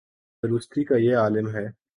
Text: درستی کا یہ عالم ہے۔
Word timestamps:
درستی 0.43 0.83
کا 0.83 0.95
یہ 0.95 1.15
عالم 1.15 1.49
ہے۔ 1.55 1.81